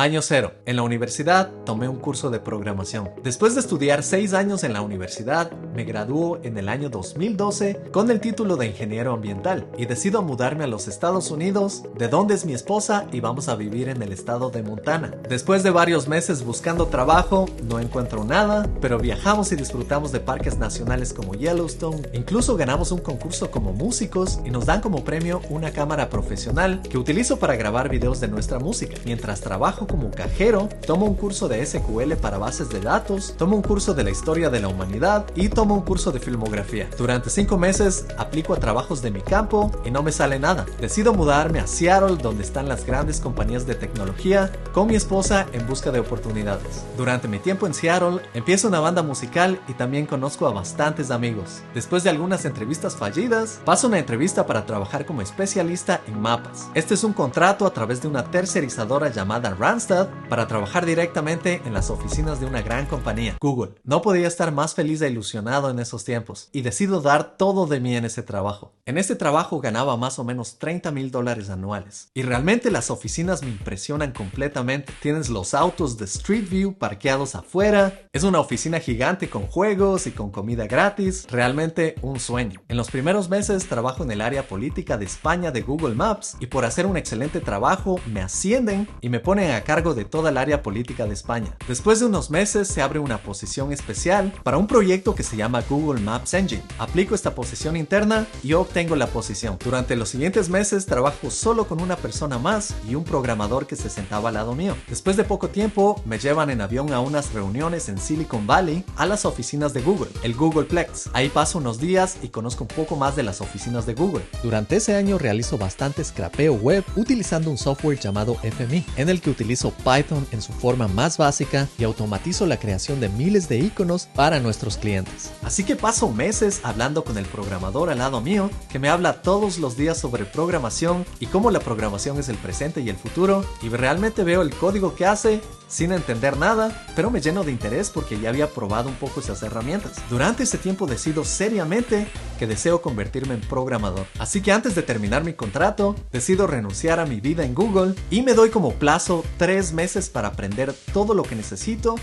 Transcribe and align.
Año 0.00 0.22
0. 0.22 0.52
En 0.64 0.76
la 0.76 0.82
universidad 0.82 1.50
tomé 1.66 1.86
un 1.86 1.98
curso 1.98 2.30
de 2.30 2.40
programación. 2.40 3.10
Después 3.22 3.54
de 3.54 3.60
estudiar 3.60 4.02
6 4.02 4.32
años 4.32 4.64
en 4.64 4.72
la 4.72 4.80
universidad, 4.80 5.52
me 5.74 5.84
graduó 5.84 6.38
en 6.42 6.56
el 6.56 6.70
año 6.70 6.88
2012 6.88 7.82
con 7.92 8.10
el 8.10 8.18
título 8.18 8.56
de 8.56 8.68
ingeniero 8.68 9.12
ambiental 9.12 9.66
y 9.76 9.84
decido 9.84 10.22
mudarme 10.22 10.64
a 10.64 10.68
los 10.68 10.88
Estados 10.88 11.30
Unidos, 11.30 11.82
de 11.98 12.08
donde 12.08 12.32
es 12.32 12.46
mi 12.46 12.54
esposa 12.54 13.08
y 13.12 13.20
vamos 13.20 13.50
a 13.50 13.56
vivir 13.56 13.90
en 13.90 14.00
el 14.00 14.10
estado 14.10 14.48
de 14.48 14.62
Montana. 14.62 15.12
Después 15.28 15.62
de 15.62 15.70
varios 15.70 16.08
meses 16.08 16.46
buscando 16.46 16.86
trabajo, 16.86 17.44
no 17.68 17.78
encuentro 17.78 18.24
nada, 18.24 18.70
pero 18.80 18.98
viajamos 18.98 19.52
y 19.52 19.56
disfrutamos 19.56 20.12
de 20.12 20.20
parques 20.20 20.56
nacionales 20.56 21.12
como 21.12 21.34
Yellowstone, 21.34 22.08
incluso 22.14 22.56
ganamos 22.56 22.90
un 22.90 23.00
concurso 23.00 23.50
como 23.50 23.74
músicos 23.74 24.40
y 24.46 24.50
nos 24.50 24.64
dan 24.64 24.80
como 24.80 25.04
premio 25.04 25.42
una 25.50 25.72
cámara 25.72 26.08
profesional 26.08 26.80
que 26.88 26.96
utilizo 26.96 27.38
para 27.38 27.56
grabar 27.56 27.90
videos 27.90 28.18
de 28.20 28.28
nuestra 28.28 28.58
música. 28.58 28.96
Mientras 29.04 29.42
trabajo 29.42 29.89
como 29.90 30.10
cajero, 30.10 30.68
tomo 30.86 31.06
un 31.06 31.14
curso 31.14 31.48
de 31.48 31.64
SQL 31.64 32.14
para 32.14 32.38
bases 32.38 32.68
de 32.68 32.80
datos, 32.80 33.34
tomo 33.36 33.56
un 33.56 33.62
curso 33.62 33.92
de 33.92 34.04
la 34.04 34.10
historia 34.10 34.48
de 34.50 34.60
la 34.60 34.68
humanidad 34.68 35.26
y 35.34 35.48
tomo 35.48 35.74
un 35.74 35.82
curso 35.82 36.12
de 36.12 36.20
filmografía. 36.20 36.88
Durante 36.96 37.30
5 37.30 37.58
meses 37.58 38.06
aplico 38.16 38.54
a 38.54 38.58
trabajos 38.58 39.02
de 39.02 39.10
mi 39.10 39.20
campo 39.20 39.72
y 39.84 39.90
no 39.90 40.02
me 40.02 40.12
sale 40.12 40.38
nada. 40.38 40.66
Decido 40.80 41.12
mudarme 41.12 41.58
a 41.58 41.66
Seattle 41.66 42.16
donde 42.22 42.42
están 42.42 42.68
las 42.68 42.86
grandes 42.86 43.20
compañías 43.20 43.66
de 43.66 43.74
tecnología 43.74 44.52
con 44.72 44.86
mi 44.86 44.94
esposa 44.94 45.46
en 45.52 45.66
busca 45.66 45.90
de 45.90 46.00
oportunidades. 46.00 46.84
Durante 46.96 47.28
mi 47.28 47.38
tiempo 47.38 47.66
en 47.66 47.74
Seattle 47.74 48.20
empiezo 48.34 48.68
una 48.68 48.80
banda 48.80 49.02
musical 49.02 49.60
y 49.68 49.74
también 49.74 50.06
conozco 50.06 50.46
a 50.46 50.52
bastantes 50.52 51.10
amigos. 51.10 51.62
Después 51.74 52.04
de 52.04 52.10
algunas 52.10 52.44
entrevistas 52.44 52.94
fallidas, 52.94 53.60
paso 53.64 53.88
una 53.88 53.98
entrevista 53.98 54.46
para 54.46 54.66
trabajar 54.66 55.04
como 55.04 55.22
especialista 55.22 56.00
en 56.06 56.20
mapas. 56.20 56.68
Este 56.74 56.94
es 56.94 57.04
un 57.04 57.12
contrato 57.12 57.66
a 57.66 57.72
través 57.72 58.00
de 58.02 58.08
una 58.08 58.24
tercerizadora 58.24 59.08
llamada 59.08 59.50
Randstad 59.80 60.08
para 60.28 60.46
trabajar 60.46 60.84
directamente 60.84 61.62
en 61.64 61.72
las 61.72 61.88
oficinas 61.88 62.38
de 62.38 62.44
una 62.44 62.60
gran 62.60 62.84
compañía, 62.84 63.38
Google. 63.40 63.72
No 63.82 64.02
podía 64.02 64.28
estar 64.28 64.52
más 64.52 64.74
feliz 64.74 65.00
e 65.00 65.08
ilusionado 65.08 65.70
en 65.70 65.78
esos 65.78 66.04
tiempos 66.04 66.50
y 66.52 66.60
decido 66.60 67.00
dar 67.00 67.38
todo 67.38 67.66
de 67.66 67.80
mí 67.80 67.96
en 67.96 68.04
ese 68.04 68.22
trabajo. 68.22 68.74
En 68.84 68.98
este 68.98 69.16
trabajo 69.16 69.58
ganaba 69.60 69.96
más 69.96 70.18
o 70.18 70.24
menos 70.24 70.58
30 70.58 70.90
mil 70.90 71.10
dólares 71.10 71.48
anuales 71.48 72.10
y 72.12 72.22
realmente 72.22 72.70
las 72.70 72.90
oficinas 72.90 73.42
me 73.42 73.48
impresionan 73.48 74.12
completamente. 74.12 74.92
Tienes 75.00 75.30
los 75.30 75.54
autos 75.54 75.96
de 75.96 76.04
Street 76.04 76.48
View 76.50 76.74
parqueados 76.74 77.34
afuera, 77.34 78.02
es 78.12 78.22
una 78.22 78.40
oficina 78.40 78.80
gigante 78.80 79.30
con 79.30 79.46
juegos 79.46 80.06
y 80.06 80.10
con 80.10 80.30
comida 80.30 80.66
gratis, 80.66 81.26
realmente 81.30 81.94
un 82.02 82.20
sueño. 82.20 82.60
En 82.68 82.76
los 82.76 82.90
primeros 82.90 83.30
meses 83.30 83.66
trabajo 83.66 84.02
en 84.02 84.10
el 84.10 84.20
área 84.20 84.46
política 84.46 84.98
de 84.98 85.06
España 85.06 85.50
de 85.50 85.62
Google 85.62 85.94
Maps 85.94 86.36
y 86.38 86.48
por 86.48 86.66
hacer 86.66 86.84
un 86.84 86.98
excelente 86.98 87.40
trabajo 87.40 87.98
me 88.06 88.20
ascienden 88.20 88.86
y 89.00 89.08
me 89.08 89.20
ponen 89.20 89.52
a 89.52 89.62
cargo 89.70 89.94
de 89.94 90.04
toda 90.04 90.30
el 90.30 90.36
área 90.36 90.64
política 90.64 91.06
de 91.06 91.14
España. 91.14 91.54
Después 91.68 92.00
de 92.00 92.06
unos 92.06 92.28
meses 92.28 92.66
se 92.66 92.82
abre 92.82 92.98
una 92.98 93.18
posición 93.18 93.72
especial 93.72 94.32
para 94.42 94.58
un 94.58 94.66
proyecto 94.66 95.14
que 95.14 95.22
se 95.22 95.36
llama 95.36 95.62
Google 95.70 96.00
Maps 96.00 96.34
Engine. 96.34 96.64
Aplico 96.80 97.14
esta 97.14 97.36
posición 97.36 97.76
interna 97.76 98.26
y 98.42 98.54
obtengo 98.54 98.96
la 98.96 99.06
posición. 99.06 99.58
Durante 99.64 99.94
los 99.94 100.08
siguientes 100.08 100.48
meses 100.48 100.86
trabajo 100.86 101.30
solo 101.30 101.68
con 101.68 101.80
una 101.80 101.94
persona 101.94 102.36
más 102.36 102.74
y 102.88 102.96
un 102.96 103.04
programador 103.04 103.68
que 103.68 103.76
se 103.76 103.90
sentaba 103.90 104.30
al 104.30 104.34
lado 104.34 104.56
mío. 104.56 104.74
Después 104.88 105.16
de 105.16 105.22
poco 105.22 105.50
tiempo 105.50 106.02
me 106.04 106.18
llevan 106.18 106.50
en 106.50 106.62
avión 106.62 106.92
a 106.92 106.98
unas 106.98 107.32
reuniones 107.32 107.88
en 107.88 107.98
Silicon 107.98 108.48
Valley 108.48 108.84
a 108.96 109.06
las 109.06 109.24
oficinas 109.24 109.72
de 109.72 109.82
Google, 109.82 110.10
el 110.24 110.34
Googleplex. 110.34 111.10
Ahí 111.12 111.28
paso 111.28 111.58
unos 111.58 111.78
días 111.78 112.16
y 112.24 112.30
conozco 112.30 112.64
un 112.64 112.74
poco 112.74 112.96
más 112.96 113.14
de 113.14 113.22
las 113.22 113.40
oficinas 113.40 113.86
de 113.86 113.94
Google. 113.94 114.24
Durante 114.42 114.74
ese 114.74 114.96
año 114.96 115.16
realizo 115.16 115.58
bastante 115.58 116.02
scrapeo 116.02 116.54
web 116.54 116.82
utilizando 116.96 117.52
un 117.52 117.56
software 117.56 118.00
llamado 118.00 118.36
FMI, 118.42 118.84
en 118.96 119.08
el 119.08 119.20
que 119.20 119.30
utilizo 119.30 119.49
Python 119.56 120.26
en 120.32 120.42
su 120.42 120.52
forma 120.52 120.88
más 120.88 121.18
básica 121.18 121.68
y 121.78 121.84
automatizo 121.84 122.46
la 122.46 122.58
creación 122.58 123.00
de 123.00 123.08
miles 123.08 123.48
de 123.48 123.58
iconos 123.58 124.06
para 124.14 124.40
nuestros 124.40 124.76
clientes. 124.76 125.32
Así 125.42 125.64
que 125.64 125.76
paso 125.76 126.10
meses 126.10 126.60
hablando 126.62 127.04
con 127.04 127.18
el 127.18 127.26
programador 127.26 127.90
al 127.90 127.98
lado 127.98 128.20
mío, 128.20 128.50
que 128.70 128.78
me 128.78 128.88
habla 128.88 129.22
todos 129.22 129.58
los 129.58 129.76
días 129.76 129.98
sobre 129.98 130.24
programación 130.24 131.04
y 131.18 131.26
cómo 131.26 131.50
la 131.50 131.60
programación 131.60 132.18
es 132.18 132.28
el 132.28 132.36
presente 132.36 132.80
y 132.80 132.88
el 132.88 132.96
futuro, 132.96 133.44
y 133.62 133.68
realmente 133.68 134.24
veo 134.24 134.42
el 134.42 134.54
código 134.54 134.94
que 134.94 135.06
hace 135.06 135.40
sin 135.70 135.92
entender 135.92 136.36
nada, 136.36 136.84
pero 136.94 137.10
me 137.10 137.20
lleno 137.20 137.44
de 137.44 137.52
interés 137.52 137.88
porque 137.88 138.20
ya 138.20 138.28
había 138.28 138.50
probado 138.50 138.90
un 138.90 138.96
poco 138.96 139.20
esas 139.20 139.42
herramientas. 139.42 140.02
Durante 140.10 140.42
ese 140.42 140.58
tiempo 140.58 140.86
decido 140.86 141.24
seriamente 141.24 142.08
que 142.38 142.46
deseo 142.46 142.82
convertirme 142.82 143.34
en 143.34 143.40
programador. 143.40 144.06
Así 144.18 144.42
que 144.42 144.52
antes 144.52 144.74
de 144.74 144.82
terminar 144.82 145.24
mi 145.24 145.32
contrato, 145.32 145.94
decido 146.12 146.46
renunciar 146.46 147.00
a 147.00 147.06
mi 147.06 147.20
vida 147.20 147.44
en 147.44 147.54
Google 147.54 147.94
y 148.10 148.22
me 148.22 148.34
doy 148.34 148.50
como 148.50 148.74
plazo 148.74 149.24
tres 149.38 149.72
meses 149.72 150.10
para 150.10 150.28
aprender 150.28 150.74
todo 150.92 151.14
lo 151.14 151.22
que 151.22 151.36
necesito 151.36 151.94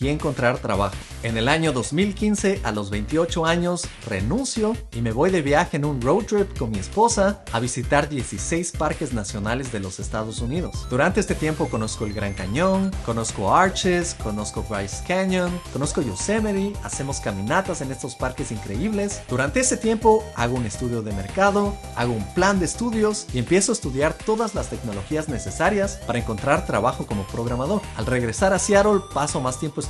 y 0.00 0.08
encontrar 0.08 0.58
trabajo. 0.58 0.96
En 1.22 1.36
el 1.36 1.48
año 1.48 1.72
2015, 1.72 2.62
a 2.64 2.72
los 2.72 2.88
28 2.88 3.44
años, 3.44 3.86
renuncio 4.08 4.74
y 4.92 5.02
me 5.02 5.12
voy 5.12 5.30
de 5.30 5.42
viaje 5.42 5.76
en 5.76 5.84
un 5.84 6.00
road 6.00 6.24
trip 6.24 6.56
con 6.58 6.70
mi 6.70 6.78
esposa 6.78 7.44
a 7.52 7.60
visitar 7.60 8.08
16 8.08 8.72
parques 8.72 9.12
nacionales 9.12 9.70
de 9.70 9.80
los 9.80 10.00
Estados 10.00 10.40
Unidos. 10.40 10.86
Durante 10.88 11.20
este 11.20 11.34
tiempo 11.34 11.68
conozco 11.68 12.06
el 12.06 12.14
Gran 12.14 12.32
Cañón, 12.32 12.90
conozco 13.04 13.54
Arches, 13.54 14.14
conozco 14.14 14.64
Bryce 14.66 15.04
Canyon, 15.06 15.60
conozco 15.74 16.00
Yosemite, 16.00 16.72
hacemos 16.82 17.20
caminatas 17.20 17.82
en 17.82 17.92
estos 17.92 18.14
parques 18.14 18.50
increíbles. 18.50 19.20
Durante 19.28 19.60
ese 19.60 19.76
tiempo 19.76 20.24
hago 20.36 20.56
un 20.56 20.64
estudio 20.64 21.02
de 21.02 21.12
mercado, 21.12 21.76
hago 21.96 22.14
un 22.14 22.24
plan 22.32 22.58
de 22.58 22.64
estudios 22.64 23.26
y 23.34 23.38
empiezo 23.38 23.72
a 23.72 23.74
estudiar 23.74 24.14
todas 24.14 24.54
las 24.54 24.70
tecnologías 24.70 25.28
necesarias 25.28 26.00
para 26.06 26.18
encontrar 26.18 26.64
trabajo 26.64 27.04
como 27.04 27.26
programador. 27.26 27.82
Al 27.98 28.06
regresar 28.06 28.54
a 28.54 28.58
Seattle 28.58 29.00
paso 29.12 29.42
más 29.42 29.60
tiempo 29.60 29.80
estudiando 29.80 29.89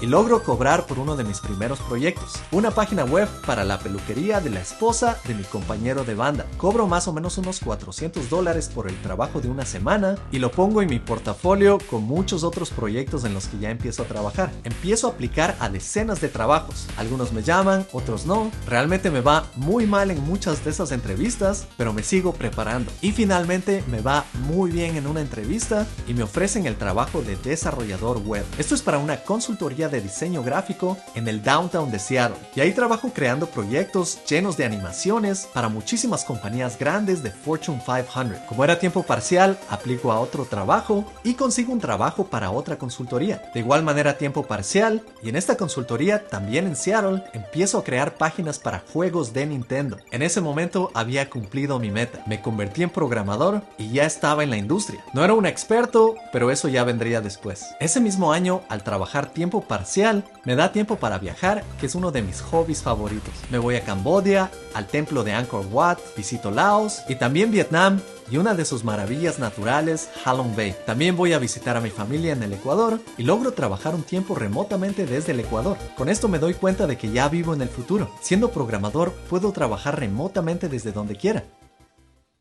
y 0.00 0.06
logro 0.06 0.42
cobrar 0.42 0.86
por 0.86 0.98
uno 0.98 1.16
de 1.16 1.24
mis 1.24 1.40
primeros 1.40 1.80
proyectos, 1.80 2.34
una 2.50 2.70
página 2.70 3.04
web 3.04 3.28
para 3.46 3.64
la 3.64 3.78
peluquería 3.78 4.40
de 4.40 4.50
la 4.50 4.60
esposa 4.60 5.18
de 5.26 5.34
mi 5.34 5.42
compañero 5.42 6.04
de 6.04 6.14
banda. 6.14 6.46
Cobro 6.58 6.86
más 6.86 7.08
o 7.08 7.12
menos 7.12 7.38
unos 7.38 7.60
400 7.60 8.28
dólares 8.28 8.70
por 8.72 8.88
el 8.88 9.00
trabajo 9.00 9.40
de 9.40 9.48
una 9.48 9.64
semana 9.64 10.16
y 10.30 10.38
lo 10.38 10.50
pongo 10.50 10.82
en 10.82 10.90
mi 10.90 10.98
portafolio 10.98 11.78
con 11.90 12.02
muchos 12.02 12.44
otros 12.44 12.70
proyectos 12.70 13.24
en 13.24 13.32
los 13.32 13.46
que 13.46 13.58
ya 13.58 13.70
empiezo 13.70 14.02
a 14.02 14.06
trabajar. 14.06 14.52
Empiezo 14.64 15.06
a 15.06 15.10
aplicar 15.10 15.56
a 15.60 15.68
decenas 15.68 16.20
de 16.20 16.28
trabajos. 16.28 16.86
Algunos 16.98 17.32
me 17.32 17.42
llaman, 17.42 17.86
otros 17.92 18.26
no. 18.26 18.50
Realmente 18.68 19.10
me 19.10 19.22
va 19.22 19.46
muy 19.56 19.86
mal 19.86 20.10
en 20.10 20.22
muchas 20.24 20.64
de 20.64 20.70
esas 20.70 20.92
entrevistas, 20.92 21.66
pero 21.78 21.92
me 21.92 22.02
sigo 22.02 22.34
preparando. 22.34 22.92
Y 23.00 23.12
finalmente 23.12 23.82
me 23.90 24.02
va 24.02 24.24
muy 24.46 24.70
bien 24.70 24.96
en 24.96 25.06
una 25.06 25.20
entrevista 25.20 25.86
y 26.06 26.14
me 26.14 26.22
ofrecen 26.22 26.66
el 26.66 26.76
trabajo 26.76 27.22
de 27.22 27.36
desarrollador 27.36 28.18
web. 28.18 28.44
Esto 28.58 28.74
es 28.74 28.82
para 28.82 28.98
una 28.98 29.21
consultoría 29.24 29.88
de 29.88 30.00
diseño 30.00 30.42
gráfico 30.42 30.96
en 31.14 31.28
el 31.28 31.42
downtown 31.42 31.90
de 31.90 31.98
Seattle. 31.98 32.36
Y 32.54 32.60
ahí 32.60 32.72
trabajo 32.72 33.10
creando 33.14 33.46
proyectos 33.46 34.18
llenos 34.24 34.56
de 34.56 34.64
animaciones 34.64 35.48
para 35.52 35.68
muchísimas 35.68 36.24
compañías 36.24 36.78
grandes 36.78 37.22
de 37.22 37.30
Fortune 37.30 37.82
500. 37.84 38.40
Como 38.48 38.64
era 38.64 38.78
tiempo 38.78 39.02
parcial, 39.02 39.58
aplico 39.68 40.12
a 40.12 40.20
otro 40.20 40.44
trabajo 40.44 41.04
y 41.24 41.34
consigo 41.34 41.72
un 41.72 41.80
trabajo 41.80 42.26
para 42.26 42.50
otra 42.50 42.76
consultoría. 42.76 43.42
De 43.54 43.60
igual 43.60 43.82
manera 43.82 44.18
tiempo 44.18 44.42
parcial 44.44 45.02
y 45.22 45.28
en 45.28 45.36
esta 45.36 45.56
consultoría 45.56 46.26
también 46.28 46.66
en 46.66 46.76
Seattle 46.76 47.24
empiezo 47.32 47.78
a 47.78 47.84
crear 47.84 48.16
páginas 48.16 48.58
para 48.58 48.82
juegos 48.92 49.32
de 49.32 49.46
Nintendo. 49.46 49.98
En 50.10 50.22
ese 50.22 50.40
momento 50.40 50.90
había 50.94 51.30
cumplido 51.30 51.78
mi 51.78 51.90
meta. 51.90 52.22
Me 52.26 52.40
convertí 52.40 52.82
en 52.82 52.90
programador 52.90 53.62
y 53.78 53.92
ya 53.92 54.04
estaba 54.04 54.42
en 54.42 54.50
la 54.50 54.56
industria. 54.56 55.04
No 55.12 55.24
era 55.24 55.34
un 55.34 55.46
experto, 55.46 56.14
pero 56.32 56.50
eso 56.50 56.68
ya 56.68 56.84
vendría 56.84 57.20
después. 57.20 57.66
Ese 57.80 58.00
mismo 58.00 58.32
año, 58.32 58.62
al 58.68 58.82
trabajar 58.82 59.11
tiempo 59.20 59.60
parcial, 59.60 60.24
me 60.44 60.56
da 60.56 60.72
tiempo 60.72 60.96
para 60.96 61.18
viajar, 61.18 61.62
que 61.78 61.86
es 61.86 61.94
uno 61.94 62.10
de 62.10 62.22
mis 62.22 62.40
hobbies 62.40 62.82
favoritos. 62.82 63.34
Me 63.50 63.58
voy 63.58 63.76
a 63.76 63.84
Cambodia, 63.84 64.50
al 64.74 64.86
templo 64.86 65.22
de 65.22 65.32
Angkor 65.32 65.66
Wat, 65.70 65.98
visito 66.16 66.50
Laos 66.50 67.02
y 67.08 67.16
también 67.16 67.50
Vietnam 67.50 68.00
y 68.30 68.38
una 68.38 68.54
de 68.54 68.64
sus 68.64 68.84
maravillas 68.84 69.38
naturales, 69.38 70.08
Halong 70.24 70.56
Bay. 70.56 70.74
También 70.86 71.16
voy 71.16 71.34
a 71.34 71.38
visitar 71.38 71.76
a 71.76 71.80
mi 71.80 71.90
familia 71.90 72.32
en 72.32 72.42
el 72.42 72.54
Ecuador 72.54 73.00
y 73.18 73.24
logro 73.24 73.52
trabajar 73.52 73.94
un 73.94 74.02
tiempo 74.02 74.34
remotamente 74.34 75.04
desde 75.04 75.32
el 75.32 75.40
Ecuador. 75.40 75.76
Con 75.96 76.08
esto 76.08 76.28
me 76.28 76.38
doy 76.38 76.54
cuenta 76.54 76.86
de 76.86 76.96
que 76.96 77.10
ya 77.10 77.28
vivo 77.28 77.52
en 77.52 77.60
el 77.60 77.68
futuro. 77.68 78.10
Siendo 78.22 78.50
programador, 78.50 79.12
puedo 79.28 79.52
trabajar 79.52 80.00
remotamente 80.00 80.68
desde 80.70 80.92
donde 80.92 81.16
quiera. 81.16 81.44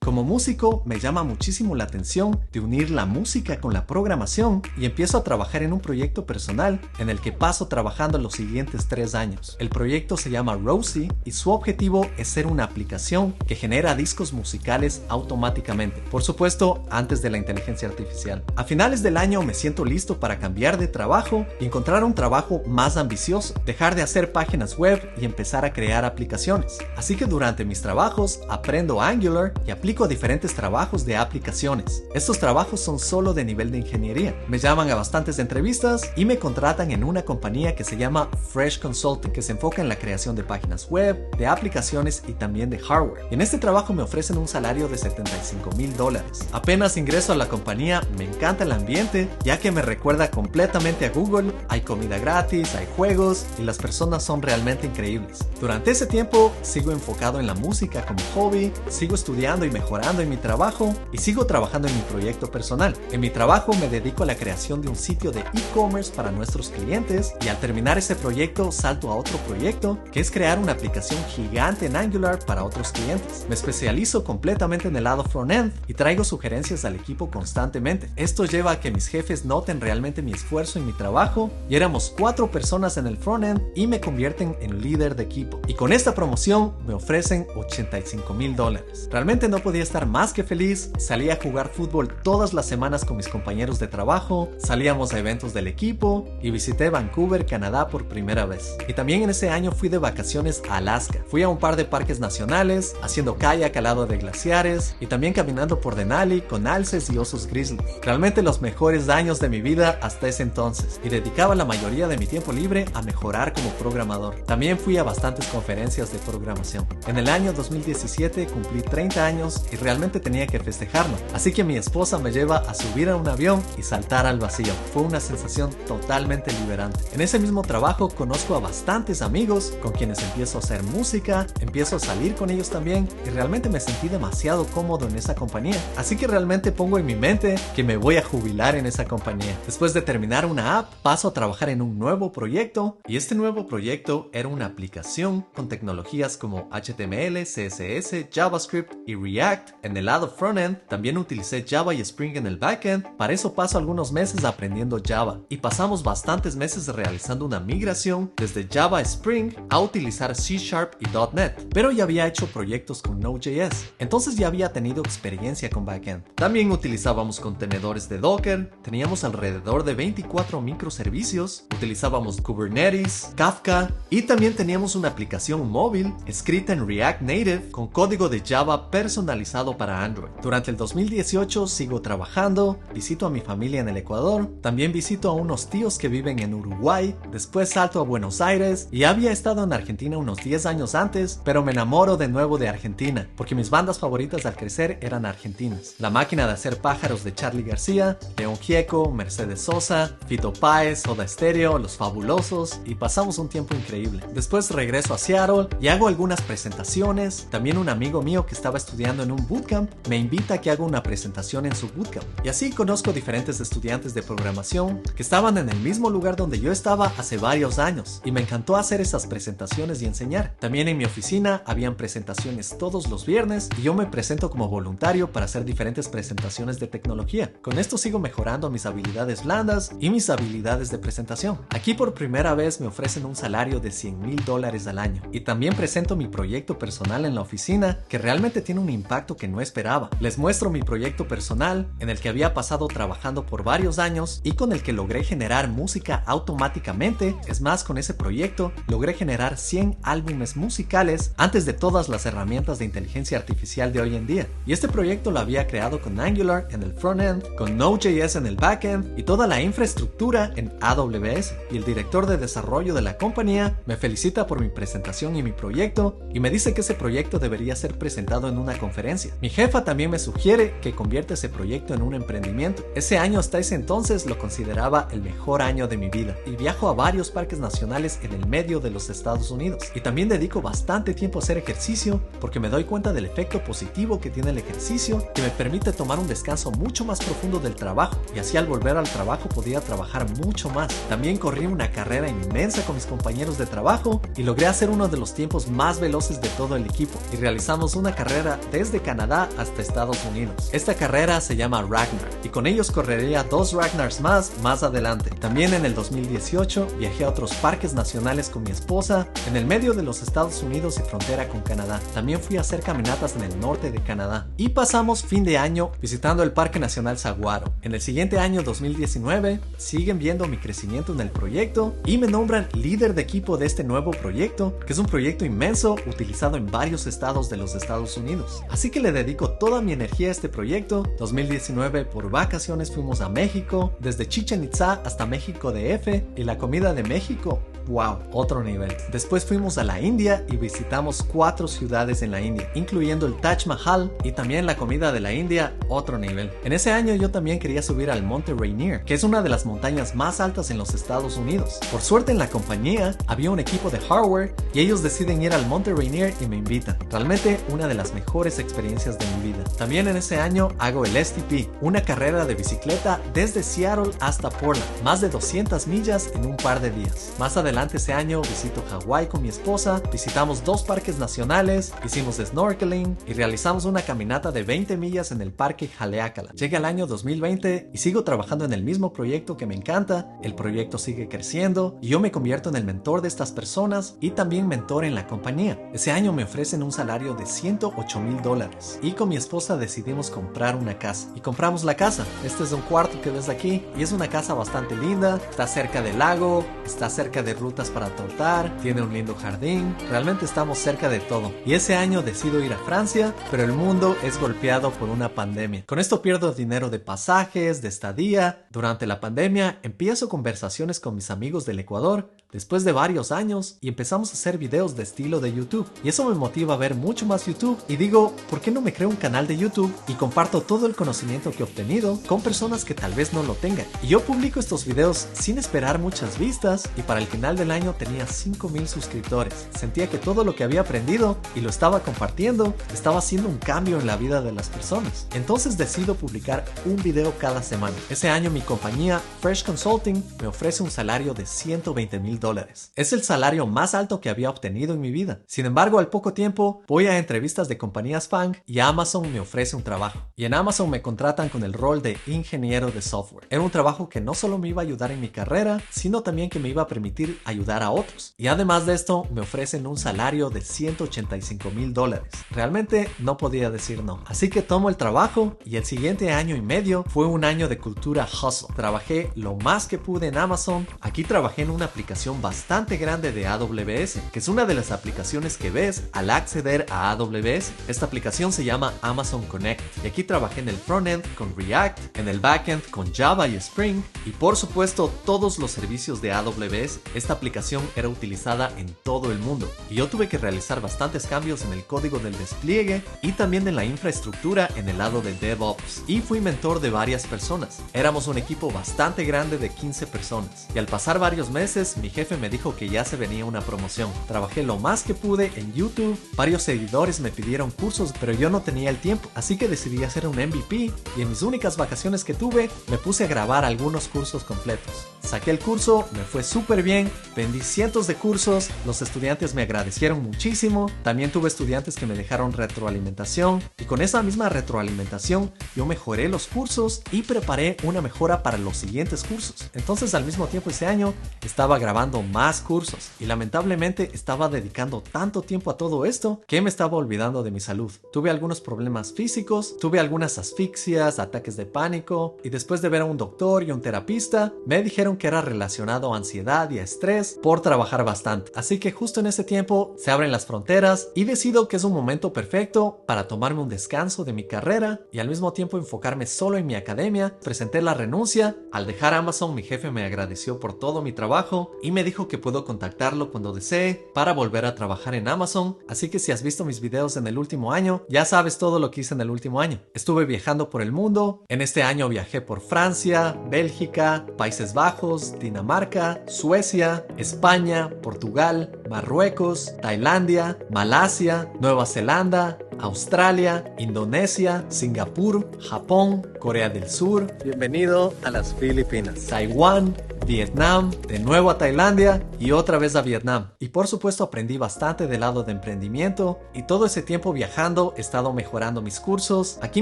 Como 0.04 0.24
músico 0.24 0.82
me 0.84 1.00
llama 1.00 1.22
muchísimo 1.22 1.76
la 1.76 1.84
atención 1.84 2.40
de 2.52 2.60
unir 2.60 2.90
la 2.90 3.06
música 3.06 3.62
con 3.62 3.72
la 3.72 3.86
programación 3.86 4.64
y 4.76 4.86
empiezo 4.86 5.20
a 5.20 5.24
trabajar 5.24 5.62
en 5.62 5.74
un 5.74 5.80
proyecto 5.80 6.26
personal 6.26 6.82
en 6.98 7.12
el 7.12 7.22
que 7.22 7.32
paso 7.32 7.68
trabajando 7.68 8.18
los 8.18 8.34
siguientes 8.34 8.88
tres 8.88 9.14
años. 9.14 9.56
El 9.60 9.70
proyecto 9.70 10.18
se 10.18 10.32
llama 10.32 10.56
Rosie 10.56 11.12
y 11.24 11.34
su 11.34 11.52
objetivo 11.52 12.10
es 12.18 12.30
ser 12.30 12.48
una 12.48 12.64
aplicación 12.64 13.36
que 13.46 13.54
genera 13.54 13.94
discos 13.94 14.34
musicales 14.34 15.04
automáticamente, 15.08 16.02
por 16.10 16.24
supuesto 16.24 16.84
antes 16.90 17.22
de 17.22 17.30
la 17.30 17.38
inteligencia 17.38 17.88
artificial. 17.88 18.44
A 18.56 18.64
finales 18.64 19.04
del 19.04 19.18
año 19.18 19.44
me 19.44 19.54
siento 19.54 19.86
listo 19.86 20.20
para 20.20 20.40
cambiar 20.40 20.80
de 20.80 20.88
trabajo 20.88 21.46
y 21.60 21.66
encontrar 21.66 22.04
un 22.04 22.16
trabajo 22.16 22.64
más 22.66 22.98
ambicioso, 22.98 23.54
dejar 23.68 23.94
de 23.94 24.02
hacer 24.02 24.32
páginas 24.32 24.80
web 24.80 25.12
y 25.22 25.26
empezar 25.26 25.64
a 25.64 25.74
crear 25.74 26.06
aplicaciones. 26.06 26.80
Así 26.98 27.16
que 27.16 27.26
durante 27.28 27.66
mis 27.66 27.84
trabajos 27.84 28.40
aprendo 28.50 29.00
Angular 29.00 29.54
y 29.68 29.70
aplico 29.70 29.91
aplico 29.92 30.06
a 30.06 30.08
diferentes 30.08 30.56
trabajos 30.56 31.06
de 31.06 31.18
aplicaciones. 31.18 32.04
Estos 32.14 32.40
trabajos 32.40 32.80
son 32.80 32.98
solo 32.98 33.34
de 33.34 33.44
nivel 33.44 33.72
de 33.72 33.80
ingeniería. 33.80 34.34
Me 34.48 34.58
llaman 34.58 34.90
a 34.90 34.96
bastantes 34.96 35.38
entrevistas 35.38 36.10
y 36.16 36.24
me 36.24 36.40
contratan 36.40 36.92
en 36.92 37.04
una 37.04 37.24
compañía 37.24 37.76
que 37.76 37.84
se 37.84 37.98
llama 37.98 38.30
Fresh 38.54 38.80
Consulting, 38.80 39.34
que 39.34 39.42
se 39.42 39.52
enfoca 39.52 39.82
en 39.82 39.90
la 39.90 39.98
creación 39.98 40.34
de 40.38 40.46
páginas 40.46 40.90
web, 40.90 41.30
de 41.38 41.46
aplicaciones 41.46 42.24
y 42.26 42.32
también 42.32 42.70
de 42.70 42.80
hardware. 42.80 43.26
en 43.32 43.42
este 43.42 43.58
trabajo 43.58 43.92
me 43.92 44.02
ofrecen 44.02 44.38
un 44.38 44.48
salario 44.48 44.88
de 44.88 44.98
75 44.98 45.72
mil 45.76 45.94
dólares. 45.98 46.48
Apenas 46.54 46.96
ingreso 46.96 47.34
a 47.34 47.36
la 47.36 47.50
compañía, 47.50 48.02
me 48.18 48.24
encanta 48.24 48.64
el 48.64 48.72
ambiente, 48.72 49.28
ya 49.44 49.60
que 49.60 49.72
me 49.72 49.82
recuerda 49.82 50.32
completamente 50.32 51.06
a 51.06 51.10
Google, 51.10 51.52
hay 51.68 51.82
comida 51.82 52.18
gratis, 52.18 52.76
hay 52.76 52.88
juegos 52.96 53.46
y 53.60 53.64
las 53.64 53.78
personas 53.78 54.24
son 54.24 54.42
realmente 54.42 54.88
increíbles. 54.88 55.40
Durante 55.60 55.92
ese 55.92 56.06
tiempo 56.06 56.54
sigo 56.62 56.94
enfocado 56.94 57.42
en 57.42 57.48
la 57.48 57.56
música 57.56 58.06
como 58.06 58.22
hobby, 58.36 58.72
sigo 58.88 59.16
estudiando 59.16 59.66
y 59.66 59.81
mejorando 59.82 60.22
en 60.22 60.30
mi 60.30 60.38
trabajo 60.38 60.94
y 61.12 61.18
sigo 61.18 61.48
trabajando 61.48 61.88
en 61.88 61.96
mi 61.96 62.02
proyecto 62.02 62.52
personal. 62.52 62.96
En 63.12 63.20
mi 63.20 63.32
trabajo 63.32 63.74
me 63.74 63.90
dedico 63.90 64.22
a 64.22 64.28
la 64.28 64.36
creación 64.36 64.80
de 64.82 64.90
un 64.90 64.96
sitio 64.96 65.32
de 65.32 65.40
e-commerce 65.40 66.14
para 66.16 66.32
nuestros 66.32 66.70
clientes 66.70 67.34
y 67.44 67.48
al 67.48 67.60
terminar 67.60 67.98
ese 67.98 68.16
proyecto 68.16 68.72
salto 68.72 69.10
a 69.10 69.16
otro 69.16 69.38
proyecto 69.40 69.98
que 70.12 70.20
es 70.20 70.30
crear 70.30 70.60
una 70.60 70.74
aplicación 70.74 71.20
gigante 71.26 71.88
en 71.88 71.96
Angular 71.96 72.38
para 72.46 72.64
otros 72.64 72.92
clientes. 72.92 73.46
Me 73.50 73.56
especializo 73.56 74.24
completamente 74.24 74.88
en 74.88 74.96
el 74.96 75.06
lado 75.06 75.24
front-end 75.24 75.74
y 75.88 75.96
traigo 75.96 76.24
sugerencias 76.24 76.86
al 76.86 76.96
equipo 76.96 77.32
constantemente. 77.32 78.10
Esto 78.16 78.46
lleva 78.46 78.72
a 78.72 78.80
que 78.80 78.92
mis 78.92 79.08
jefes 79.08 79.46
noten 79.46 79.82
realmente 79.82 80.22
mi 80.22 80.32
esfuerzo 80.32 80.78
en 80.78 80.86
mi 80.86 80.94
trabajo 80.94 81.50
y 81.68 81.76
éramos 81.76 82.14
cuatro 82.16 82.52
personas 82.52 82.98
en 82.98 83.08
el 83.08 83.18
front-end 83.18 83.62
y 83.76 83.88
me 83.88 84.00
convierten 84.00 84.56
en 84.62 84.80
líder 84.80 85.16
de 85.16 85.24
equipo. 85.24 85.60
Y 85.68 85.74
con 85.74 85.92
esta 85.92 86.14
promoción 86.14 86.74
me 86.86 86.94
ofrecen 86.94 87.48
85 87.56 88.34
mil 88.36 88.56
dólares. 88.56 89.10
Realmente 89.12 89.50
no 89.50 89.64
podía 89.72 89.84
estar 89.84 90.06
más 90.06 90.34
que 90.34 90.44
feliz. 90.44 90.92
Salí 90.98 91.30
a 91.30 91.40
jugar 91.42 91.70
fútbol 91.70 92.14
todas 92.24 92.54
las 92.54 92.66
semanas 92.66 93.06
con 93.06 93.16
mis 93.16 93.30
compañeros 93.30 93.80
de 93.80 93.88
trabajo, 93.88 94.50
salíamos 94.58 95.14
a 95.14 95.20
eventos 95.20 95.54
del 95.54 95.68
equipo 95.68 96.28
y 96.42 96.52
visité 96.52 96.90
Vancouver, 96.90 97.46
Canadá 97.46 97.88
por 97.88 98.10
primera 98.10 98.46
vez. 98.46 98.76
Y 98.90 98.92
también 98.92 99.24
en 99.24 99.30
ese 99.30 99.50
año 99.50 99.72
fui 99.72 99.88
de 99.88 99.98
vacaciones 99.98 100.62
a 100.70 100.76
Alaska. 100.76 101.20
Fui 101.26 101.42
a 101.42 101.48
un 101.48 101.58
par 101.58 101.78
de 101.78 101.86
parques 101.86 102.20
nacionales, 102.20 102.98
haciendo 103.02 103.38
kayak 103.38 103.78
al 103.78 103.86
lado 103.86 104.06
de 104.06 104.18
glaciares 104.18 104.94
y 105.00 105.06
también 105.06 105.32
caminando 105.32 105.80
por 105.80 105.96
Denali 105.96 106.42
con 106.42 106.68
alces 106.68 107.10
y 107.10 107.18
osos 107.18 107.48
grizzly. 107.48 107.80
Realmente 108.02 108.42
los 108.42 108.60
mejores 108.60 109.08
años 109.08 109.40
de 109.40 109.48
mi 109.48 109.62
vida 109.62 110.00
hasta 110.02 110.28
ese 110.28 110.44
entonces 110.44 111.00
y 111.02 111.08
dedicaba 111.08 111.56
la 111.56 111.64
mayoría 111.64 112.10
de 112.10 112.18
mi 112.18 112.28
tiempo 112.28 112.52
libre 112.52 112.84
a 112.94 113.02
mejorar 113.04 113.54
como 113.54 113.70
programador. 113.76 114.36
También 114.46 114.78
fui 114.78 114.98
a 114.98 115.04
bastantes 115.04 115.46
conferencias 115.48 116.12
de 116.12 116.20
programación. 116.20 116.86
En 117.08 117.18
el 117.18 117.30
año 117.30 117.54
2017 117.54 118.48
cumplí 118.48 118.82
30 118.82 119.26
años 119.26 119.61
y 119.72 119.76
realmente 119.76 120.20
tenía 120.20 120.48
que 120.48 120.60
festejarlo, 120.60 121.16
así 121.34 121.52
que 121.52 121.64
mi 121.64 121.78
esposa 121.78 122.18
me 122.18 122.32
lleva 122.32 122.58
a 122.58 122.74
subir 122.74 123.10
a 123.10 123.16
un 123.16 123.28
avión 123.28 123.64
y 123.78 123.84
saltar 123.84 124.26
al 124.26 124.40
vacío. 124.40 124.74
Fue 124.94 125.04
una 125.04 125.20
sensación 125.20 125.72
totalmente 125.88 126.52
liberante. 126.54 127.00
En 127.14 127.22
ese 127.22 127.40
mismo 127.40 127.62
trabajo 127.62 128.10
conozco 128.10 128.56
a 128.56 128.60
bastantes 128.60 129.22
amigos 129.22 129.74
con 129.82 129.92
quienes 129.92 130.22
empiezo 130.24 130.58
a 130.58 130.62
hacer 130.62 130.84
música, 130.84 131.48
empiezo 131.60 131.96
a 131.96 132.00
salir 132.00 132.36
con 132.36 132.50
ellos 132.50 132.70
también 132.70 133.08
y 133.26 133.30
realmente 133.30 133.70
me 133.70 133.80
sentí 133.80 134.10
demasiado 134.10 134.66
cómodo 134.66 135.08
en 135.08 135.16
esa 135.16 135.36
compañía. 135.36 135.78
Así 135.98 136.16
que 136.16 136.28
realmente 136.28 136.72
pongo 136.72 136.98
en 136.98 137.06
mi 137.06 137.16
mente 137.16 137.56
que 137.76 137.84
me 137.84 137.98
voy 137.98 138.18
a 138.18 138.24
jubilar 138.24 138.76
en 138.76 138.86
esa 138.86 139.06
compañía. 139.06 139.58
Después 139.66 139.94
de 139.94 140.02
terminar 140.02 140.46
una 140.46 140.80
app, 140.80 140.94
paso 141.02 141.28
a 141.28 141.34
trabajar 141.34 141.70
en 141.70 141.82
un 141.82 141.98
nuevo 141.98 142.32
proyecto 142.32 142.98
y 143.08 143.18
este 143.18 143.36
nuevo 143.36 143.68
proyecto 143.68 144.30
era 144.34 144.48
una 144.48 144.66
aplicación 144.66 145.46
con 145.54 145.70
tecnologías 145.70 146.38
como 146.38 146.70
HTML, 146.72 147.44
CSS, 147.44 148.28
JavaScript 148.32 148.94
y 149.08 149.16
React 149.16 149.51
en 149.82 149.98
el 149.98 150.06
lado 150.06 150.30
frontend. 150.30 150.78
También 150.88 151.18
utilicé 151.18 151.66
Java 151.68 151.94
y 151.94 152.02
Spring 152.02 152.38
en 152.38 152.48
el 152.48 152.58
backend. 152.58 153.16
Para 153.18 153.34
eso 153.34 153.54
paso 153.54 153.78
algunos 153.78 154.12
meses 154.12 154.44
aprendiendo 154.46 155.02
Java 155.06 155.40
y 155.50 155.58
pasamos 155.58 156.04
bastantes 156.04 156.56
meses 156.56 156.88
realizando 156.88 157.46
una 157.46 157.60
migración 157.60 158.32
desde 158.38 158.68
Java 158.72 159.02
Spring 159.02 159.54
a 159.70 159.80
utilizar 159.80 160.36
C 160.36 160.58
Sharp 160.58 160.94
y 161.00 161.06
.NET. 161.34 161.68
Pero 161.74 161.92
ya 161.92 162.04
había 162.04 162.28
hecho 162.28 162.48
proyectos 162.48 163.02
con 163.02 163.20
Node.js, 163.20 163.94
entonces 164.00 164.36
ya 164.36 164.48
había 164.48 164.72
tenido 164.72 165.02
experiencia 165.02 165.70
con 165.70 165.86
backend. 165.86 166.24
También 166.36 166.72
utilizábamos 166.72 167.40
contenedores 167.40 168.10
de 168.10 168.20
Docker, 168.20 168.72
teníamos 168.82 169.24
alrededor 169.24 169.84
de 169.84 169.94
24 169.94 170.62
microservicios, 170.62 171.66
utilizábamos 171.76 172.42
Kubernetes, 172.42 173.32
Kafka 173.36 173.92
y 174.10 174.24
también 174.24 174.56
teníamos 174.56 174.96
una 174.96 175.10
aplicación 175.10 175.70
móvil 175.70 176.14
escrita 176.26 176.74
en 176.74 176.88
React 176.88 177.22
Native 177.22 177.72
con 177.72 177.88
código 177.88 178.30
de 178.30 178.42
Java 178.46 178.90
personalizado 178.92 179.41
para 179.78 180.04
Android. 180.04 180.32
Durante 180.42 180.72
el 180.72 180.78
2018 180.78 181.68
sigo 181.68 182.02
trabajando, 182.02 182.80
visito 182.94 183.26
a 183.26 183.30
mi 183.30 183.42
familia 183.42 183.82
en 183.82 183.90
el 183.90 183.98
Ecuador, 183.98 184.50
también 184.62 184.92
visito 184.92 185.30
a 185.30 185.34
unos 185.34 185.70
tíos 185.70 185.98
que 185.98 186.08
viven 186.08 186.40
en 186.40 186.54
Uruguay, 186.54 187.16
después 187.32 187.70
salto 187.70 188.00
a 188.00 188.04
Buenos 188.04 188.40
Aires 188.40 188.88
y 188.92 189.04
había 189.04 189.32
estado 189.32 189.64
en 189.64 189.74
Argentina 189.74 190.18
unos 190.18 190.38
10 190.44 190.66
años 190.68 190.96
antes, 190.96 191.42
pero 191.44 191.64
me 191.64 191.72
enamoro 191.72 192.18
de 192.18 192.28
nuevo 192.28 192.58
de 192.58 192.70
Argentina, 192.70 193.28
porque 193.36 193.56
mis 193.56 193.70
bandas 193.70 194.00
favoritas 194.00 194.46
al 194.46 194.56
crecer 194.56 195.00
eran 195.02 195.26
argentinas. 195.26 195.96
La 195.98 196.10
máquina 196.10 196.46
de 196.46 196.54
hacer 196.54 196.78
pájaros 196.78 197.24
de 197.24 197.34
Charlie 197.34 197.64
García, 197.64 198.20
León 198.38 198.58
Gieco, 198.58 199.12
Mercedes 199.12 199.62
Sosa, 199.62 200.18
Fito 200.28 200.54
Páez, 200.54 201.02
Soda 201.02 201.28
Stereo, 201.28 201.78
Los 201.78 201.98
Fabulosos 201.98 202.80
y 202.86 202.96
pasamos 202.96 203.38
un 203.38 203.50
tiempo 203.50 203.76
increíble. 203.76 204.24
Después 204.34 204.72
regreso 204.72 205.14
a 205.14 205.18
Seattle 205.18 205.68
y 205.80 205.88
hago 205.88 206.08
algunas 206.08 206.42
presentaciones. 206.42 207.48
También 207.50 207.78
un 207.78 207.90
amigo 207.90 208.22
mío 208.22 208.46
que 208.46 208.56
estaba 208.56 208.78
estudiando 208.78 209.21
en 209.24 209.32
un 209.32 209.48
bootcamp 209.48 209.90
me 210.08 210.18
invita 210.18 210.56
a 210.56 210.58
que 210.62 210.72
haga 210.72 210.84
una 210.84 211.04
presentación 211.04 211.66
en 211.66 211.76
su 211.76 211.90
bootcamp. 211.90 212.26
Y 212.44 212.50
así 212.50 212.72
conozco 212.72 213.14
diferentes 213.14 213.60
estudiantes 213.60 214.14
de 214.14 214.24
programación 214.24 215.02
que 215.16 215.24
estaban 215.24 215.58
en 215.58 215.70
el 215.70 215.80
mismo 215.80 216.10
lugar 216.10 216.36
donde 216.36 216.60
yo 216.60 216.72
estaba 216.72 217.12
hace 217.18 217.38
varios 217.38 217.80
años 217.80 218.22
y 218.26 218.32
me 218.32 218.42
encantó 218.42 218.76
hacer 218.76 219.02
esas 219.02 219.28
presentaciones 219.28 220.02
y 220.02 220.06
enseñar. 220.06 220.56
También 220.60 220.88
en 220.88 220.98
mi 220.98 221.06
oficina 221.06 221.64
habían 221.66 221.96
presentaciones 221.96 222.78
todos 222.78 223.10
los 223.10 223.26
viernes 223.26 223.70
y 223.78 223.84
yo 223.84 223.94
me 223.94 224.06
presento 224.06 224.50
como 224.50 224.68
voluntario 224.68 225.32
para 225.32 225.46
hacer 225.46 225.66
diferentes 225.66 226.10
presentaciones 226.10 226.80
de 226.80 226.88
tecnología. 226.88 227.54
Con 227.62 227.80
esto 227.80 227.98
sigo 227.98 228.20
mejorando 228.20 228.70
mis 228.70 228.86
habilidades 228.86 229.44
blandas 229.44 229.92
y 230.00 230.10
mis 230.10 230.30
habilidades 230.30 230.92
de 230.92 230.98
presentación. 230.98 231.60
Aquí 231.70 231.94
por 231.94 232.14
primera 232.14 232.56
vez 232.56 232.82
me 232.82 232.88
ofrecen 232.88 233.26
un 233.26 233.36
salario 233.36 233.80
de 233.80 233.92
100 233.92 234.20
mil 234.20 234.44
dólares 234.46 234.88
al 234.88 235.00
año 235.00 235.22
y 235.32 235.42
también 235.42 235.76
presento 235.76 236.16
mi 236.16 236.28
proyecto 236.28 236.78
personal 236.78 237.26
en 237.26 237.36
la 237.36 237.42
oficina 237.42 238.00
que 238.08 238.18
realmente 238.18 238.62
tiene 238.62 238.82
un 238.82 238.90
impacto 238.90 239.11
que 239.12 239.50
no 239.50 239.60
esperaba. 239.60 240.10
Les 240.22 240.38
muestro 240.38 240.70
mi 240.70 240.82
proyecto 240.82 241.28
personal 241.28 241.92
en 242.00 242.10
el 242.10 242.20
que 242.20 242.30
había 242.30 242.54
pasado 242.54 242.88
trabajando 242.88 243.46
por 243.46 243.62
varios 243.62 244.00
años 244.00 244.40
y 244.44 244.54
con 244.54 244.72
el 244.72 244.82
que 244.82 244.94
logré 244.94 245.24
generar 245.26 245.68
música 245.68 246.24
automáticamente. 246.26 247.36
Es 247.46 247.60
más, 247.60 247.84
con 247.84 247.98
ese 247.98 248.14
proyecto 248.14 248.72
logré 248.88 249.14
generar 249.14 249.58
100 249.58 249.98
álbumes 250.02 250.56
musicales 250.56 251.34
antes 251.36 251.66
de 251.66 251.74
todas 251.74 252.08
las 252.08 252.26
herramientas 252.26 252.80
de 252.80 252.86
inteligencia 252.86 253.38
artificial 253.38 253.92
de 253.92 254.00
hoy 254.00 254.16
en 254.16 254.28
día. 254.28 254.48
Y 254.66 254.72
este 254.72 254.88
proyecto 254.88 255.30
lo 255.30 255.40
había 255.40 255.68
creado 255.68 256.02
con 256.02 256.18
Angular 256.18 256.70
en 256.72 256.82
el 256.82 256.94
frontend, 256.94 257.56
con 257.56 257.76
Node.js 257.76 258.38
en 258.38 258.46
el 258.46 258.56
backend 258.56 259.20
y 259.20 259.24
toda 259.24 259.46
la 259.46 259.62
infraestructura 259.62 260.54
en 260.56 260.72
AWS. 260.80 261.54
Y 261.70 261.78
el 261.78 261.84
director 261.84 262.28
de 262.28 262.38
desarrollo 262.38 262.94
de 262.94 263.02
la 263.02 263.18
compañía 263.18 263.78
me 263.86 263.98
felicita 263.98 264.48
por 264.48 264.62
mi 264.62 264.70
presentación 264.70 265.36
y 265.36 265.44
mi 265.44 265.52
proyecto 265.52 266.18
y 266.34 266.40
me 266.40 266.50
dice 266.50 266.74
que 266.74 266.80
ese 266.80 266.94
proyecto 266.94 267.40
debería 267.40 267.76
ser 267.76 267.98
presentado 267.98 268.48
en 268.48 268.58
una 268.58 268.78
conferencia. 268.78 269.01
Mi 269.42 269.50
jefa 269.50 269.84
también 269.84 270.12
me 270.12 270.20
sugiere 270.20 270.76
que 270.80 270.94
convierta 270.94 271.34
ese 271.34 271.50
proyecto 271.50 271.96
en 271.96 272.04
un 272.04 272.14
emprendimiento. 272.14 272.84
Ese 272.94 273.18
año 273.18 273.40
hasta 273.40 273.58
ese 273.58 273.74
entonces 273.74 274.28
lo 274.28 274.38
consideraba 274.38 275.08
el 275.12 275.22
mejor 275.22 275.64
año 275.64 275.88
de 275.88 275.98
mi 275.98 276.10
vida 276.10 276.36
y 276.46 276.56
viajo 276.56 276.88
a 276.88 276.94
varios 276.94 277.32
parques 277.32 277.58
nacionales 277.58 278.20
en 278.22 278.34
el 278.34 278.46
medio 278.48 278.80
de 278.80 278.92
los 278.92 279.10
Estados 279.10 279.50
Unidos. 279.50 279.92
Y 279.96 280.02
también 280.02 280.30
dedico 280.30 280.62
bastante 280.62 281.16
tiempo 281.16 281.40
a 281.40 281.42
hacer 281.42 281.58
ejercicio 281.58 282.22
porque 282.40 282.60
me 282.60 282.70
doy 282.70 282.84
cuenta 282.84 283.12
del 283.12 283.26
efecto 283.26 283.64
positivo 283.64 284.20
que 284.20 284.30
tiene 284.30 284.52
el 284.52 284.60
ejercicio 284.60 285.26
que 285.34 285.42
me 285.42 285.50
permite 285.50 285.94
tomar 285.94 286.20
un 286.20 286.28
descanso 286.28 286.70
mucho 286.72 287.04
más 287.04 287.24
profundo 287.24 287.60
del 287.60 287.76
trabajo 287.76 288.20
y 288.36 288.40
así 288.40 288.58
al 288.58 288.68
volver 288.68 288.98
al 288.98 289.10
trabajo 289.10 289.50
podía 289.50 289.82
trabajar 289.82 290.30
mucho 290.38 290.70
más. 290.70 290.94
También 291.10 291.38
corrí 291.38 291.66
una 291.66 291.92
carrera 291.92 292.30
inmensa 292.30 292.86
con 292.86 292.96
mis 292.96 293.08
compañeros 293.08 293.58
de 293.58 293.66
trabajo 293.66 294.22
y 294.38 294.44
logré 294.44 294.68
hacer 294.68 294.92
uno 294.92 295.08
de 295.08 295.18
los 295.18 295.34
tiempos 295.34 295.70
más 295.70 296.00
veloces 296.00 296.40
de 296.40 296.50
todo 296.50 296.76
el 296.76 296.86
equipo 296.86 297.18
y 297.34 297.38
realizamos 297.38 297.96
una 297.96 298.14
carrera 298.14 298.60
desde 298.72 298.91
Canadá 299.00 299.50
hasta 299.58 299.82
Estados 299.82 300.18
Unidos. 300.26 300.70
Esta 300.74 300.96
carrera 300.96 301.42
se 301.42 301.56
llama 301.56 301.82
Ragnar 301.82 302.30
y 302.44 302.50
con 302.50 302.68
ellos 302.68 302.92
correría 302.92 303.44
dos 303.44 303.74
Ragnars 303.74 304.22
más 304.22 304.52
más 304.62 304.84
adelante. 304.84 305.30
También 305.40 305.74
en 305.74 305.86
el 305.86 305.96
2018 305.96 306.88
viajé 307.00 307.24
a 307.24 307.30
otros 307.30 307.54
parques 307.56 307.94
nacionales 307.94 308.50
con 308.50 308.64
mi 308.64 308.72
esposa 308.72 309.28
en 309.48 309.56
el 309.56 309.66
medio 309.66 309.94
de 309.94 310.04
los 310.04 310.22
Estados 310.22 310.62
Unidos 310.64 311.00
y 311.00 311.10
frontera 311.10 311.48
con 311.48 311.62
Canadá. 311.62 312.00
También 312.14 312.40
fui 312.40 312.58
a 312.58 312.62
hacer 312.62 312.82
caminatas 312.82 313.36
en 313.36 313.44
el 313.44 313.60
norte 313.60 313.92
de 313.92 314.02
Canadá 314.02 314.48
y 314.58 314.70
pasamos 314.70 315.24
fin 315.24 315.44
de 315.44 315.58
año 315.58 315.92
visitando 316.02 316.44
el 316.44 316.52
Parque 316.52 316.80
Nacional 316.80 317.18
Saguaro. 317.18 317.74
En 317.82 317.94
el 317.94 318.02
siguiente 318.02 318.40
año 318.40 318.64
2019 318.64 319.60
siguen 319.78 320.20
viendo 320.20 320.48
mi 320.48 320.58
crecimiento 320.58 321.14
en 321.14 321.22
el 321.22 321.30
proyecto 321.30 321.96
y 322.06 322.18
me 322.18 322.28
nombran 322.28 322.68
líder 322.74 323.14
de 323.14 323.22
equipo 323.22 323.58
de 323.58 323.66
este 323.66 323.84
nuevo 323.84 324.12
proyecto, 324.12 324.78
que 324.86 324.94
es 324.94 325.00
un 325.00 325.06
proyecto 325.06 325.46
inmenso 325.46 325.96
utilizado 326.08 326.58
en 326.58 326.70
varios 326.70 327.08
estados 327.08 327.50
de 327.50 327.58
los 327.58 327.76
Estados 327.76 328.18
Unidos. 328.18 328.64
Que 328.90 329.00
le 329.00 329.12
dedico 329.12 329.52
toda 329.52 329.82
mi 329.82 329.94
energía 329.94 330.30
a 330.30 330.32
este 330.32 330.50
proyecto. 330.50 331.04
2019 331.20 332.06
por 332.06 332.32
vacaciones 332.32 332.92
fuimos 332.92 333.22
a 333.22 333.30
México, 333.30 333.94
desde 334.00 334.28
Chichen 334.28 334.64
Itza 334.64 335.02
hasta 335.06 335.26
México 335.26 335.72
DF 335.72 336.24
y 336.36 336.44
la 336.44 336.58
comida 336.58 336.94
de 336.94 337.04
México 337.04 337.62
wow, 337.88 338.20
otro 338.32 338.64
nivel. 338.64 338.96
Después 339.12 339.46
fuimos 339.46 339.78
a 339.78 339.84
la 339.84 340.00
India 340.00 340.46
y 340.50 340.58
visitamos 340.58 341.24
cuatro 341.24 341.68
ciudades 341.68 342.22
en 342.22 342.32
la 342.32 342.42
India, 342.42 342.70
incluyendo 342.76 343.26
el 343.26 343.36
Taj 343.36 343.66
Mahal 343.66 344.12
y 344.24 344.32
también 344.32 344.66
la 344.66 344.78
comida 344.78 345.12
de 345.12 345.20
la 345.20 345.34
India, 345.34 345.74
otro 345.88 346.18
nivel. 346.18 346.52
En 346.64 346.74
ese 346.74 346.92
año 346.92 347.16
yo 347.16 347.32
también 347.32 347.60
quería 347.60 347.82
subir 347.82 348.12
al 348.12 348.24
Monte 348.24 348.54
Rainier, 348.54 349.04
que 349.04 349.14
es 349.14 349.24
una 349.24 349.42
de 349.42 349.50
las 349.50 349.66
montañas 349.66 350.16
más 350.16 350.40
altas 350.40 350.72
en 350.72 350.78
los 350.78 350.94
Estados 350.94 351.38
Unidos. 351.38 351.80
Por 351.92 352.02
suerte 352.02 352.32
en 352.32 352.38
la 352.38 352.50
compañía 352.50 353.16
había 353.28 353.52
un 353.52 353.60
equipo 353.60 353.90
de 353.90 354.00
hardware 354.00 354.54
y 354.74 354.80
ellos 354.80 355.04
deciden 355.04 355.42
ir 355.42 355.54
al 355.54 355.66
Monte 355.68 355.94
Rainier 355.94 356.34
y 356.40 356.46
me 356.46 356.58
invitan. 356.58 356.98
Realmente 357.10 357.60
una 357.70 357.88
de 357.88 357.96
las 357.96 358.14
mejores 358.14 358.60
experiencias 358.60 359.18
de 359.18 359.26
mi 359.38 359.52
vida. 359.52 359.64
También 359.78 360.08
en 360.08 360.18
ese 360.18 360.40
año 360.40 360.70
hago 360.78 361.06
el 361.06 361.14
STP, 361.14 361.70
una 361.82 362.02
carrera 362.04 362.46
de 362.46 362.56
bicicleta 362.56 363.20
desde 363.34 363.64
Seattle 363.64 364.12
hasta 364.20 364.50
Portland, 364.50 365.04
más 365.04 365.22
de 365.22 365.30
200 365.30 365.88
millas 365.88 366.32
en 366.36 366.46
un 366.46 366.58
par 366.58 366.80
de 366.80 366.92
días. 366.92 367.34
Más 367.40 367.58
adelante 367.58 367.71
adelante 367.72 367.96
ese 367.96 368.12
año 368.12 368.42
visito 368.42 368.84
Hawái 368.90 369.28
con 369.28 369.42
mi 369.42 369.48
esposa, 369.48 370.02
visitamos 370.12 370.66
dos 370.66 370.84
parques 370.84 371.18
nacionales, 371.18 371.94
hicimos 372.04 372.36
snorkeling 372.36 373.18
y 373.26 373.32
realizamos 373.32 373.86
una 373.86 374.02
caminata 374.02 374.52
de 374.52 374.64
20 374.64 374.98
millas 374.98 375.32
en 375.32 375.42
el 375.42 375.54
parque 375.54 375.90
Haleakala. 375.98 376.52
Llega 376.52 376.80
el 376.80 376.84
año 376.84 377.08
2020 377.08 377.92
y 377.94 377.98
sigo 377.98 378.26
trabajando 378.26 378.66
en 378.66 378.74
el 378.74 378.84
mismo 378.84 379.14
proyecto 379.14 379.56
que 379.56 379.68
me 379.68 379.76
encanta, 379.76 380.38
el 380.44 380.54
proyecto 380.54 380.98
sigue 380.98 381.30
creciendo 381.30 381.98
y 382.02 382.10
yo 382.10 382.20
me 382.20 382.30
convierto 382.30 382.68
en 382.68 382.76
el 382.76 382.84
mentor 382.84 383.22
de 383.22 383.30
estas 383.30 383.54
personas 383.54 384.18
y 384.20 384.32
también 384.32 384.68
mentor 384.68 385.06
en 385.06 385.16
la 385.16 385.26
compañía. 385.26 385.80
Ese 385.94 386.12
año 386.12 386.34
me 386.34 386.44
ofrecen 386.44 386.84
un 386.84 386.92
salario 386.92 387.36
de 387.36 387.46
108 387.46 388.20
mil 388.20 388.42
dólares 388.42 389.00
y 389.02 389.14
con 389.14 389.30
mi 389.30 389.38
esposa 389.38 389.78
decidimos 389.78 390.30
comprar 390.30 390.76
una 390.76 391.00
casa 391.00 391.30
y 391.36 391.40
compramos 391.40 391.86
la 391.86 391.96
casa. 391.96 392.26
Este 392.44 392.64
es 392.64 392.74
un 392.74 392.82
cuarto 392.82 393.22
que 393.22 393.30
ves 393.30 393.48
aquí 393.48 393.82
y 393.96 394.04
es 394.04 394.12
una 394.12 394.28
casa 394.28 394.54
bastante 394.56 394.98
linda, 394.98 395.40
está 395.50 395.68
cerca 395.68 396.02
del 396.02 396.20
lago, 396.20 396.66
está 396.86 397.10
cerca 397.10 397.42
de 397.42 397.61
rutas 397.62 397.90
para 397.90 398.14
trotar, 398.16 398.76
tiene 398.82 399.02
un 399.02 399.14
lindo 399.14 399.36
jardín, 399.36 399.96
realmente 400.10 400.44
estamos 400.44 400.80
cerca 400.80 401.08
de 401.08 401.20
todo. 401.20 401.54
Y 401.66 401.76
ese 401.76 401.96
año 401.96 402.22
decido 402.22 402.62
ir 402.62 402.74
a 402.74 402.78
Francia, 402.78 403.34
pero 403.50 403.64
el 403.64 403.72
mundo 403.72 404.18
es 404.24 404.40
golpeado 404.40 404.92
por 404.92 405.08
una 405.08 405.30
pandemia. 405.30 405.86
Con 405.86 406.00
esto 406.00 406.22
pierdo 406.22 406.52
dinero 406.54 406.90
de 406.90 407.00
pasajes, 407.00 407.82
de 407.82 407.88
estadía. 407.88 408.66
Durante 408.72 409.08
la 409.08 409.20
pandemia 409.20 409.80
empiezo 409.84 410.28
conversaciones 410.28 411.00
con 411.00 411.16
mis 411.16 411.32
amigos 411.32 411.66
del 411.66 411.80
Ecuador 411.80 412.32
después 412.52 412.84
de 412.84 412.92
varios 412.92 413.32
años 413.32 413.78
y 413.82 413.88
empezamos 413.88 414.30
a 414.30 414.34
hacer 414.34 414.58
videos 414.58 414.96
de 414.96 415.04
estilo 415.04 415.40
de 415.40 415.54
YouTube. 415.54 415.88
Y 416.04 416.10
eso 416.10 416.26
me 416.30 416.36
motiva 416.36 416.74
a 416.74 416.78
ver 416.78 416.96
mucho 416.96 417.26
más 417.26 417.46
YouTube 417.46 417.78
y 417.88 417.96
digo, 417.96 418.34
¿por 418.50 418.62
qué 418.62 418.72
no 418.72 418.82
me 418.82 418.94
creo 418.94 419.10
un 419.10 419.16
canal 419.16 419.48
de 419.48 419.58
YouTube 419.58 419.94
y 420.08 420.14
comparto 420.14 420.62
todo 420.62 420.88
el 420.88 420.96
conocimiento 420.96 421.52
que 421.52 421.60
he 421.60 421.64
obtenido 421.64 422.20
con 422.28 422.42
personas 422.42 422.86
que 422.86 422.94
tal 422.94 423.14
vez 423.14 423.34
no 423.34 423.44
lo 423.44 423.56
tengan? 423.56 423.86
Y 424.04 424.08
yo 424.08 424.22
publico 424.22 424.60
estos 424.60 424.86
videos 424.86 425.28
sin 425.34 425.58
esperar 425.58 426.00
muchas 426.00 426.38
vistas 426.38 426.90
y 426.98 427.02
para 427.02 427.20
el 427.20 427.28
final 427.28 427.56
del 427.56 427.72
año 427.72 427.96
tenía 427.98 428.28
5000 428.28 428.88
suscriptores. 428.88 429.68
Sentía 429.78 430.10
que 430.10 430.18
todo 430.18 430.44
lo 430.44 430.56
que 430.56 430.64
había 430.64 430.82
aprendido 430.82 431.38
y 431.56 431.62
lo 431.62 431.70
estaba 431.70 432.02
compartiendo 432.02 432.74
estaba 432.94 433.20
haciendo 433.20 433.50
un 433.50 433.58
cambio 433.58 434.00
en 434.00 434.08
la 434.08 434.18
vida 434.18 434.42
de 434.42 434.52
las 434.52 434.70
personas. 434.70 435.28
Entonces 435.34 435.78
decido 435.78 436.16
publicar 436.16 436.66
un 436.86 436.98
video 436.98 437.34
cada 437.40 437.64
semana. 437.64 437.96
Ese 438.10 438.30
año 438.30 438.50
mi 438.50 438.62
compañía 438.62 439.22
Fresh 439.42 439.64
Consulting 439.64 440.24
me 440.42 440.48
ofrece 440.48 440.84
un 440.84 440.92
salario 440.92 441.34
de 441.34 441.46
120 441.46 442.20
mil 442.20 442.41
dólares. 442.42 442.92
Es 442.98 443.14
el 443.14 443.24
salario 443.24 443.66
más 443.68 443.96
alto 443.96 444.20
que 444.20 444.30
había 444.30 444.50
obtenido 444.50 444.94
en 444.94 445.00
mi 445.00 445.12
vida. 445.12 445.40
Sin 445.48 445.66
embargo, 445.66 446.00
al 446.00 446.10
poco 446.10 446.34
tiempo 446.34 446.84
voy 446.90 447.08
a 447.08 447.18
entrevistas 447.18 447.70
de 447.70 447.78
compañías 447.78 448.28
FANG 448.28 448.62
y 448.66 448.80
Amazon 448.80 449.32
me 449.32 449.40
ofrece 449.40 449.78
un 449.78 449.84
trabajo. 449.84 450.20
Y 450.36 450.44
en 450.44 450.54
Amazon 450.54 450.90
me 450.90 451.02
contratan 451.02 451.48
con 451.48 451.64
el 451.64 451.72
rol 451.72 452.02
de 452.02 452.18
ingeniero 452.28 452.92
de 452.92 453.02
software. 453.02 453.48
Era 453.50 453.62
un 453.62 453.72
trabajo 453.72 454.10
que 454.10 454.20
no 454.20 454.34
solo 454.34 454.58
me 454.58 454.68
iba 454.68 454.82
a 454.82 454.86
ayudar 454.86 455.12
en 455.12 455.22
mi 455.22 455.30
carrera, 455.30 455.82
sino 455.90 456.22
también 456.22 456.50
que 456.50 456.60
me 456.60 456.68
iba 456.68 456.82
a 456.82 456.88
permitir 456.88 457.40
ayudar 457.46 457.84
a 457.84 457.92
otros. 457.92 458.34
Y 458.38 458.48
además 458.48 458.86
de 458.86 458.96
esto, 458.96 459.26
me 459.32 459.42
ofrecen 459.42 459.88
un 459.88 459.98
salario 459.98 460.50
de 460.50 460.62
185 460.62 461.72
mil 461.72 461.94
dólares. 461.94 462.34
Realmente 462.50 463.10
no 463.20 463.38
podía 463.38 463.70
decir 463.70 464.04
no. 464.04 464.24
Así 464.26 464.50
que 464.50 464.62
tomo 464.62 464.90
el 464.90 464.98
trabajo 464.98 465.58
y 465.64 465.78
el 465.78 465.86
siguiente 465.86 466.32
año 466.32 466.56
y 466.56 466.62
medio 466.62 467.04
fue 467.08 467.28
un 467.28 467.46
año 467.46 467.68
de 467.68 467.78
cultura 467.78 468.26
hustle. 468.26 468.76
Trabajé 468.76 469.32
lo 469.36 469.56
más 469.56 469.88
que 469.88 469.98
pude 469.98 470.28
en 470.28 470.38
Amazon. 470.38 470.88
Aquí 471.02 471.24
trabajé 471.24 471.62
en 471.62 471.70
una 471.70 471.86
aplicación 471.86 472.31
bastante 472.40 472.98
grande 472.98 473.32
de 473.32 473.48
AWS, 473.48 474.20
que 474.32 474.38
es 474.38 474.48
una 474.48 474.66
de 474.66 474.76
las 474.76 474.92
aplicaciones 474.92 475.58
que 475.58 475.72
ves 475.72 476.04
al 476.12 476.30
acceder 476.30 476.86
a 476.92 477.10
AWS. 477.10 477.72
Esta 477.88 478.06
aplicación 478.06 478.54
se 478.54 478.64
llama 478.64 478.94
Amazon 479.02 479.44
Connect 479.48 479.82
y 480.04 480.08
aquí 480.08 480.24
trabajé 480.24 480.62
en 480.62 480.70
el 480.70 480.76
frontend 480.76 481.26
con 481.34 481.56
React, 481.56 482.18
en 482.18 482.28
el 482.28 482.40
backend 482.40 482.88
con 482.92 483.12
Java 483.12 483.48
y 483.48 483.56
Spring 483.56 484.04
y 484.26 484.30
por 484.30 484.56
supuesto 484.56 485.12
todos 485.26 485.58
los 485.58 485.72
servicios 485.72 486.22
de 486.22 486.32
AWS. 486.32 487.00
Esta 487.16 487.34
aplicación 487.34 487.82
era 487.96 488.08
utilizada 488.08 488.72
en 488.78 488.94
todo 489.04 489.32
el 489.32 489.40
mundo 489.40 489.72
y 489.90 489.96
yo 489.96 490.08
tuve 490.08 490.30
que 490.30 490.38
realizar 490.38 490.82
bastantes 490.82 491.26
cambios 491.26 491.64
en 491.64 491.74
el 491.74 491.84
código 491.84 492.20
del 492.20 492.38
despliegue 492.38 493.02
y 493.24 493.32
también 493.32 493.68
en 493.68 493.76
la 493.76 493.86
infraestructura 493.86 494.70
en 494.76 494.90
el 494.90 495.00
lado 495.00 495.22
de 495.22 495.34
DevOps 495.34 496.04
y 496.08 496.22
fui 496.22 496.40
mentor 496.40 496.82
de 496.82 496.92
varias 496.92 497.26
personas. 497.26 497.80
Éramos 497.94 498.28
un 498.28 498.38
equipo 498.38 498.72
bastante 498.72 499.26
grande 499.26 499.58
de 499.58 499.70
15 499.70 500.08
personas 500.08 500.68
y 500.76 500.78
al 500.78 500.86
pasar 500.86 501.18
varios 501.18 501.50
meses 501.50 501.98
mi 501.98 502.10
jefe 502.10 502.21
jefe 502.22 502.38
me 502.38 502.50
dijo 502.52 502.76
que 502.76 502.88
ya 502.88 503.04
se 503.04 503.16
venía 503.16 503.46
una 503.46 503.62
promoción. 503.62 504.12
Trabajé 504.28 504.62
lo 504.62 504.78
más 504.78 505.02
que 505.02 505.16
pude 505.16 505.52
en 505.56 505.74
YouTube, 505.74 506.20
varios 506.36 506.62
seguidores 506.62 507.20
me 507.20 507.32
pidieron 507.32 507.72
cursos, 507.72 508.14
pero 508.20 508.32
yo 508.32 508.52
no 508.52 508.62
tenía 508.62 508.92
el 508.92 508.98
tiempo, 508.98 509.28
así 509.34 509.58
que 509.58 509.68
decidí 509.68 510.04
hacer 510.04 510.28
un 510.28 510.36
MVP 510.36 510.92
y 511.18 511.22
en 511.22 511.30
mis 511.30 511.42
únicas 511.42 511.78
vacaciones 511.78 512.24
que 512.24 512.36
tuve 512.36 512.70
me 512.92 513.00
puse 513.00 513.24
a 513.24 513.28
grabar 513.28 513.66
algunos 513.66 514.08
cursos 514.08 514.44
completos. 514.44 515.08
Saqué 515.24 515.50
el 515.50 515.58
curso, 515.58 516.08
me 516.12 516.24
fue 516.24 516.44
súper 516.44 516.84
bien, 516.84 517.10
vendí 517.36 517.62
cientos 517.62 518.06
de 518.06 518.14
cursos, 518.14 518.70
los 518.86 519.02
estudiantes 519.02 519.56
me 519.56 519.64
agradecieron 519.64 520.22
muchísimo, 520.22 520.92
también 521.04 521.32
tuve 521.32 521.48
estudiantes 521.48 521.96
que 521.96 522.06
me 522.06 522.16
dejaron 522.16 522.54
retroalimentación 522.54 523.64
y 523.80 523.86
con 523.86 524.02
esa 524.02 524.22
misma 524.22 524.50
retroalimentación 524.50 525.52
yo 525.76 525.88
mejoré 525.88 526.30
los 526.30 526.46
cursos 526.46 527.02
y 527.12 527.24
preparé 527.24 527.78
una 527.84 528.02
mejora 528.02 528.44
para 528.44 528.60
los 528.60 528.78
siguientes 528.78 529.24
cursos. 529.24 529.72
Entonces 529.74 530.14
al 530.14 530.24
mismo 530.24 530.46
tiempo 530.46 530.70
ese 530.70 530.86
año 530.86 531.16
estaba 531.44 531.80
grabando 531.80 532.11
más 532.22 532.62
cursos 532.62 533.12
y 533.20 533.26
lamentablemente 533.26 534.12
estaba 534.14 534.50
dedicando 534.50 535.02
tanto 535.02 535.42
tiempo 535.42 535.72
a 535.72 535.78
todo 535.78 536.06
esto 536.06 536.42
que 536.48 536.62
me 536.62 536.70
estaba 536.70 536.98
olvidando 536.98 537.44
de 537.44 537.52
mi 537.52 537.60
salud. 537.60 537.92
Tuve 538.12 538.30
algunos 538.30 538.60
problemas 538.60 539.14
físicos, 539.14 539.78
tuve 539.78 540.00
algunas 540.00 540.38
asfixias, 540.38 541.20
ataques 541.20 541.56
de 541.56 541.66
pánico 541.66 542.38
y 542.44 542.50
después 542.50 542.82
de 542.82 542.90
ver 542.90 543.02
a 543.02 543.06
un 543.06 543.18
doctor 543.18 543.64
y 543.64 543.72
un 543.72 543.82
terapista 543.82 544.54
me 544.66 544.84
dijeron 544.84 545.18
que 545.18 545.28
era 545.28 545.42
relacionado 545.42 546.14
a 546.14 546.18
ansiedad 546.18 546.70
y 546.70 546.80
a 546.80 546.84
estrés 546.84 547.40
por 547.42 547.62
trabajar 547.62 548.04
bastante. 548.04 548.52
Así 548.56 548.80
que 548.80 548.92
justo 548.92 549.20
en 549.20 549.28
ese 549.28 549.44
tiempo 549.44 549.96
se 549.98 550.12
abren 550.12 550.32
las 550.32 550.46
fronteras 550.46 551.10
y 551.16 551.24
decido 551.24 551.68
que 551.68 551.78
es 551.78 551.84
un 551.84 551.94
momento 551.94 552.34
perfecto 552.34 553.04
para 553.08 553.28
tomarme 553.28 553.62
un 553.62 553.70
descanso 553.70 554.24
de 554.24 554.34
mi 554.34 554.44
carrera 554.44 555.02
y 555.12 555.20
al 555.20 555.30
mismo 555.30 555.54
tiempo 555.54 555.78
enfocarme 555.78 556.26
solo 556.26 556.58
en 556.58 556.68
mi 556.68 556.76
academia. 556.76 557.38
Presenté 557.44 557.82
la 557.82 557.94
renuncia. 557.94 558.56
Al 558.72 558.88
dejar 558.88 559.14
Amazon 559.14 559.56
mi 559.56 559.64
jefe 559.64 559.92
me 559.92 560.04
agradeció 560.04 560.60
por 560.60 560.74
todo 560.74 561.02
mi 561.02 561.14
trabajo 561.14 561.72
y 561.82 561.92
me 561.92 562.01
dijo 562.04 562.28
que 562.28 562.38
puedo 562.38 562.66
contactarlo 562.66 563.32
cuando 563.32 563.54
desee 563.54 564.08
para 564.14 564.34
volver 564.34 564.66
a 564.66 564.76
trabajar 564.76 565.16
en 565.16 565.28
Amazon, 565.28 565.78
así 565.88 566.10
que 566.10 566.20
si 566.20 566.32
has 566.32 566.44
visto 566.44 566.66
mis 566.66 566.82
videos 566.82 567.18
en 567.18 567.28
el 567.28 567.38
último 567.38 567.72
año, 567.72 568.04
ya 568.10 568.26
sabes 568.26 568.58
todo 568.58 568.80
lo 568.80 568.92
que 568.92 569.02
hice 569.02 569.14
en 569.14 569.22
el 569.22 569.30
último 569.30 569.62
año. 569.62 569.80
Estuve 569.94 570.26
viajando 570.26 570.70
por 570.70 570.82
el 570.82 570.92
mundo, 570.92 571.44
en 571.50 571.62
este 571.62 571.84
año 571.84 572.10
viajé 572.10 572.42
por 572.42 572.62
Francia, 572.62 573.40
Bélgica, 573.50 574.26
Países 574.38 574.74
Bajos, 574.74 575.38
Dinamarca, 575.40 576.24
Suecia, 576.28 577.06
España, 577.18 577.90
Portugal, 578.02 578.80
Marruecos, 578.90 579.74
Tailandia, 579.82 580.58
Malasia, 580.70 581.52
Nueva 581.60 581.86
Zelanda, 581.86 582.58
Australia, 582.80 583.64
Indonesia, 583.78 584.66
Singapur, 584.70 585.50
Japón, 585.62 586.28
Corea 586.40 586.70
del 586.70 586.90
Sur. 586.90 587.28
Bienvenido 587.44 588.14
a 588.24 588.32
las 588.32 588.54
Filipinas. 588.56 589.28
Taiwán, 589.28 589.96
Vietnam, 590.32 590.92
de 591.10 591.20
nuevo 591.20 591.50
a 591.50 591.58
Tailandia 591.58 592.26
y 592.40 592.52
otra 592.52 592.78
vez 592.78 592.96
a 592.96 593.02
Vietnam. 593.02 593.50
Y 593.60 593.68
por 593.68 593.88
supuesto 593.88 594.24
aprendí 594.24 594.58
bastante 594.58 595.06
del 595.08 595.20
lado 595.20 595.44
de 595.44 595.52
emprendimiento 595.52 596.40
y 596.54 596.64
todo 596.64 596.86
ese 596.86 597.02
tiempo 597.02 597.34
viajando 597.34 597.94
he 597.98 598.00
estado 598.00 598.32
mejorando 598.32 598.82
mis 598.82 599.02
cursos. 599.02 599.60
Aquí 599.62 599.82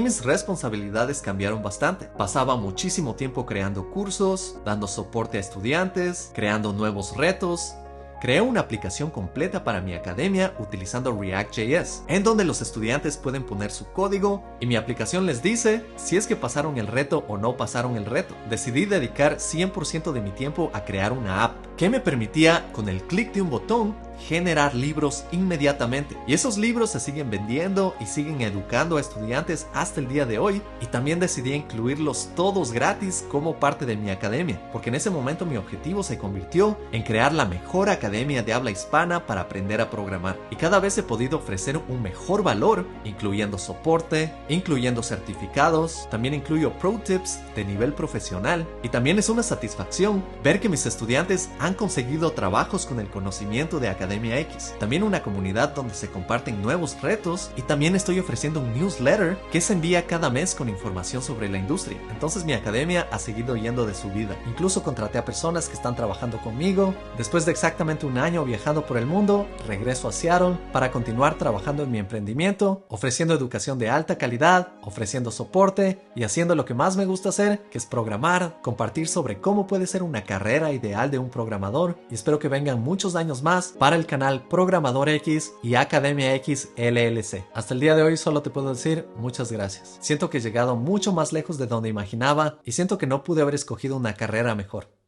mis 0.00 0.24
responsabilidades 0.24 1.20
cambiaron 1.20 1.62
bastante. 1.62 2.06
Pasaba 2.06 2.56
muchísimo 2.56 3.14
tiempo 3.14 3.46
creando 3.46 3.90
cursos, 3.90 4.56
dando 4.64 4.88
soporte 4.88 5.36
a 5.36 5.40
estudiantes, 5.40 6.32
creando 6.34 6.72
nuevos 6.72 7.16
retos 7.16 7.76
Creé 8.20 8.42
una 8.42 8.60
aplicación 8.60 9.10
completa 9.10 9.64
para 9.64 9.80
mi 9.80 9.94
academia 9.94 10.52
utilizando 10.58 11.18
React.js, 11.18 12.04
en 12.06 12.22
donde 12.22 12.44
los 12.44 12.60
estudiantes 12.60 13.16
pueden 13.16 13.44
poner 13.44 13.70
su 13.70 13.90
código 13.92 14.44
y 14.60 14.66
mi 14.66 14.76
aplicación 14.76 15.24
les 15.24 15.42
dice 15.42 15.86
si 15.96 16.18
es 16.18 16.26
que 16.26 16.36
pasaron 16.36 16.76
el 16.76 16.86
reto 16.86 17.24
o 17.28 17.38
no 17.38 17.56
pasaron 17.56 17.96
el 17.96 18.04
reto. 18.04 18.34
Decidí 18.50 18.84
dedicar 18.84 19.36
100% 19.36 20.12
de 20.12 20.20
mi 20.20 20.32
tiempo 20.32 20.70
a 20.74 20.84
crear 20.84 21.12
una 21.12 21.44
app 21.44 21.54
que 21.78 21.88
me 21.88 22.00
permitía 22.00 22.70
con 22.72 22.90
el 22.90 23.02
clic 23.04 23.32
de 23.32 23.40
un 23.40 23.48
botón 23.48 23.96
generar 24.28 24.74
libros 24.74 25.24
inmediatamente. 25.32 26.16
Y 26.26 26.34
esos 26.34 26.58
libros 26.58 26.90
se 26.90 27.00
siguen 27.00 27.30
vendiendo 27.30 27.94
y 28.00 28.06
siguen 28.06 28.40
educando 28.42 28.96
a 28.96 29.00
estudiantes 29.00 29.66
hasta 29.72 30.00
el 30.00 30.08
día 30.08 30.26
de 30.26 30.38
hoy. 30.38 30.62
Y 30.80 30.86
también 30.86 31.18
decidí 31.18 31.54
incluirlos 31.54 32.30
todos 32.36 32.72
gratis 32.72 33.24
como 33.30 33.56
parte 33.56 33.86
de 33.86 33.96
mi 33.96 34.10
academia, 34.10 34.60
porque 34.72 34.90
en 34.90 34.96
ese 34.96 35.10
momento 35.10 35.46
mi 35.46 35.56
objetivo 35.56 36.02
se 36.02 36.18
convirtió 36.18 36.78
en 36.92 37.02
crear 37.02 37.32
la 37.32 37.46
mejor 37.46 37.88
academia 37.88 38.42
de 38.42 38.52
habla 38.52 38.70
hispana 38.70 39.26
para 39.26 39.42
aprender 39.42 39.80
a 39.80 39.90
programar. 39.90 40.38
Y 40.50 40.56
cada 40.56 40.80
vez 40.80 40.98
he 40.98 41.02
podido 41.02 41.38
ofrecer 41.38 41.80
un 41.88 42.02
mejor 42.02 42.42
valor, 42.42 42.86
incluyendo 43.04 43.58
soporte, 43.58 44.32
incluyendo 44.48 45.02
certificados, 45.02 46.08
también 46.10 46.34
incluyo 46.34 46.72
pro 46.78 46.90
tips 46.98 47.40
de 47.54 47.64
nivel 47.64 47.94
profesional 47.94 48.66
y 48.82 48.88
también 48.88 49.18
es 49.18 49.28
una 49.28 49.42
satisfacción 49.42 50.24
ver 50.42 50.60
que 50.60 50.68
mis 50.68 50.86
estudiantes 50.86 51.50
han 51.58 51.74
conseguido 51.74 52.32
trabajos 52.32 52.84
con 52.84 53.00
el 53.00 53.08
conocimiento 53.08 53.78
de 53.78 53.88
Academia 53.88 54.09
X. 54.12 54.74
También 54.78 55.02
una 55.02 55.22
comunidad 55.22 55.74
donde 55.74 55.94
se 55.94 56.08
comparten 56.08 56.60
nuevos 56.60 57.00
retos 57.00 57.50
y 57.56 57.62
también 57.62 57.94
estoy 57.94 58.18
ofreciendo 58.18 58.60
un 58.60 58.74
newsletter 58.74 59.38
que 59.52 59.60
se 59.60 59.72
envía 59.72 60.06
cada 60.06 60.30
mes 60.30 60.54
con 60.54 60.68
información 60.68 61.22
sobre 61.22 61.48
la 61.48 61.58
industria. 61.58 61.98
Entonces 62.10 62.44
mi 62.44 62.52
academia 62.52 63.06
ha 63.10 63.18
seguido 63.18 63.56
yendo 63.56 63.86
de 63.86 63.94
su 63.94 64.10
vida. 64.10 64.36
Incluso 64.46 64.82
contraté 64.82 65.18
a 65.18 65.24
personas 65.24 65.68
que 65.68 65.74
están 65.74 65.96
trabajando 65.96 66.38
conmigo. 66.38 66.94
Después 67.16 67.46
de 67.46 67.52
exactamente 67.52 68.06
un 68.06 68.18
año 68.18 68.44
viajando 68.44 68.84
por 68.86 68.96
el 68.96 69.06
mundo, 69.06 69.46
regreso 69.66 70.08
a 70.08 70.12
Seattle 70.12 70.58
para 70.72 70.90
continuar 70.90 71.36
trabajando 71.36 71.82
en 71.82 71.90
mi 71.90 71.98
emprendimiento, 71.98 72.84
ofreciendo 72.88 73.34
educación 73.34 73.78
de 73.78 73.90
alta 73.90 74.18
calidad, 74.18 74.72
ofreciendo 74.82 75.30
soporte 75.30 76.00
y 76.14 76.24
haciendo 76.24 76.54
lo 76.54 76.64
que 76.64 76.74
más 76.74 76.96
me 76.96 77.06
gusta 77.06 77.30
hacer, 77.30 77.62
que 77.70 77.78
es 77.78 77.86
programar, 77.86 78.58
compartir 78.62 79.08
sobre 79.08 79.40
cómo 79.40 79.66
puede 79.66 79.86
ser 79.86 80.02
una 80.02 80.24
carrera 80.24 80.72
ideal 80.72 81.10
de 81.10 81.18
un 81.18 81.30
programador 81.30 81.98
y 82.10 82.14
espero 82.14 82.38
que 82.38 82.48
vengan 82.48 82.82
muchos 82.82 83.16
años 83.16 83.42
más 83.42 83.74
para 83.90 83.98
el 83.98 84.06
canal 84.06 84.46
Programador 84.46 85.08
X 85.08 85.52
y 85.64 85.74
Academia 85.74 86.32
X 86.36 86.68
LLC. 86.76 87.44
Hasta 87.52 87.74
el 87.74 87.80
día 87.80 87.96
de 87.96 88.04
hoy 88.04 88.16
solo 88.16 88.40
te 88.40 88.48
puedo 88.48 88.72
decir 88.72 89.08
muchas 89.16 89.50
gracias. 89.50 89.98
Siento 90.00 90.30
que 90.30 90.38
he 90.38 90.40
llegado 90.40 90.76
mucho 90.76 91.12
más 91.12 91.32
lejos 91.32 91.58
de 91.58 91.66
donde 91.66 91.88
imaginaba 91.88 92.60
y 92.64 92.70
siento 92.70 92.98
que 92.98 93.08
no 93.08 93.24
pude 93.24 93.42
haber 93.42 93.56
escogido 93.56 93.96
una 93.96 94.14
carrera 94.14 94.54
mejor. 94.54 94.99